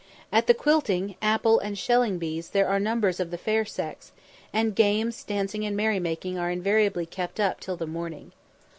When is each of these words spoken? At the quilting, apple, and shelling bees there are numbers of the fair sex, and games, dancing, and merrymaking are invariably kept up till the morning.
At 0.31 0.47
the 0.47 0.55
quilting, 0.55 1.13
apple, 1.21 1.59
and 1.59 1.77
shelling 1.77 2.17
bees 2.17 2.47
there 2.49 2.67
are 2.67 2.79
numbers 2.79 3.19
of 3.19 3.29
the 3.29 3.37
fair 3.37 3.65
sex, 3.65 4.13
and 4.51 4.73
games, 4.75 5.23
dancing, 5.23 5.63
and 5.63 5.77
merrymaking 5.77 6.39
are 6.39 6.49
invariably 6.49 7.05
kept 7.05 7.39
up 7.39 7.59
till 7.59 7.77
the 7.77 7.85
morning. 7.85 8.31